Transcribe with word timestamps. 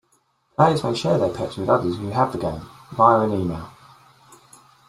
Players 0.55 0.83
may 0.83 0.95
share 0.95 1.19
their 1.19 1.29
Petz 1.29 1.57
with 1.59 1.69
others 1.69 1.97
who 1.97 2.07
have 2.09 2.31
the 2.31 2.39
game 2.39 2.67
via 2.95 3.19
an 3.19 3.39
email. 3.39 3.69